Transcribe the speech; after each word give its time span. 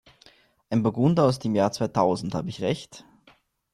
Ein 0.71 0.81
Burgunder 0.81 1.25
aus 1.25 1.37
dem 1.37 1.53
Jahr 1.53 1.71
zweitausend, 1.71 2.33
habe 2.33 2.49
ich 2.49 2.61
Recht? 2.63 3.05